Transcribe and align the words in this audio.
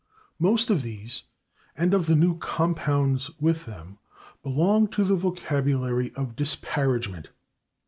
Most 0.39 0.71
of 0.71 0.81
these, 0.81 1.21
and 1.77 1.93
of 1.93 2.07
the 2.07 2.15
new 2.15 2.35
compounds 2.39 3.29
with 3.39 3.65
them, 3.65 3.99
belong 4.41 4.87
to 4.87 5.03
the 5.03 5.13
vocabulary 5.13 6.11
of 6.15 6.35
disparagement. 6.35 7.29